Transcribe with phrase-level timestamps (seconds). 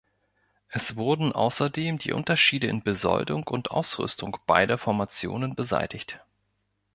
[0.67, 6.19] Es wurden außerdem die Unterschiede in Besoldung und Ausrüstung beider Formationen beseitigt.